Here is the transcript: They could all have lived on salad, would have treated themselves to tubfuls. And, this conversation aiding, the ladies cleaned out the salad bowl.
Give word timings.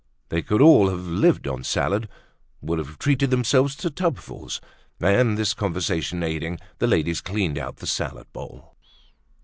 They 0.29 0.41
could 0.41 0.61
all 0.63 0.89
have 0.89 1.05
lived 1.05 1.47
on 1.47 1.63
salad, 1.63 2.09
would 2.59 2.79
have 2.79 2.97
treated 2.97 3.29
themselves 3.29 3.75
to 3.75 3.91
tubfuls. 3.91 4.59
And, 4.99 5.37
this 5.37 5.53
conversation 5.53 6.23
aiding, 6.23 6.57
the 6.79 6.87
ladies 6.87 7.21
cleaned 7.21 7.59
out 7.59 7.77
the 7.77 7.85
salad 7.85 8.25
bowl. 8.33 8.75